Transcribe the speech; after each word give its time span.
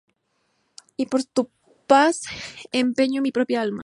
Y 0.97 1.05
por 1.07 1.21
tu 1.35 1.49
paz 1.91 2.15
empeño 2.71 3.21
mi 3.21 3.31
propia 3.31 3.61
alma. 3.61 3.79